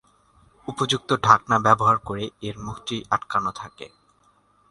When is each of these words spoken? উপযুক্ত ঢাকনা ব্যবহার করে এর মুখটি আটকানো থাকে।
উপযুক্ত 0.67 1.09
ঢাকনা 1.23 1.57
ব্যবহার 1.59 1.97
করে 1.99 2.25
এর 2.41 2.55
মুখটি 2.59 2.97
আটকানো 3.09 3.51
থাকে। 3.55 3.87